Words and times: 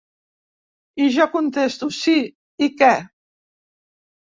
I 1.07 1.09
jo 1.17 1.27
contesto: 1.35 1.91
Sí, 1.99 2.17
i 2.69 2.73
què? 2.83 2.91